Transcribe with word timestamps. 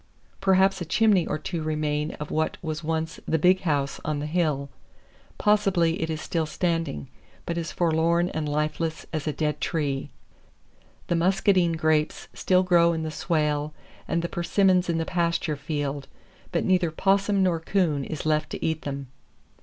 Perhaps 0.39 0.81
a 0.81 0.85
chimney 0.85 1.27
or 1.27 1.37
two 1.37 1.61
remain 1.61 2.13
of 2.13 2.31
what 2.31 2.57
was 2.63 2.83
once 2.83 3.19
the 3.27 3.37
"big 3.37 3.59
house" 3.59 3.99
on 4.03 4.17
the 4.17 4.25
hill; 4.25 4.71
possibly 5.37 6.01
it 6.01 6.09
is 6.09 6.19
still 6.19 6.47
standing, 6.47 7.07
but 7.45 7.55
as 7.55 7.71
forlorn 7.71 8.27
and 8.29 8.49
lifeless 8.49 9.05
as 9.13 9.27
a 9.27 9.31
dead 9.31 9.61
tree. 9.61 10.09
The 11.05 11.15
muscadine 11.15 11.73
grapes 11.73 12.29
still 12.33 12.63
grow 12.63 12.93
in 12.93 13.03
the 13.03 13.11
swale 13.11 13.75
and 14.07 14.23
the 14.23 14.27
persimmons 14.27 14.89
in 14.89 14.97
the 14.97 15.05
pasture 15.05 15.55
field, 15.55 16.07
but 16.51 16.65
neither 16.65 16.89
'possum 16.89 17.43
nor 17.43 17.59
'coon 17.59 18.03
is 18.03 18.25
left 18.25 18.49
to 18.49 18.65
eat 18.65 18.81
them. 18.81 19.05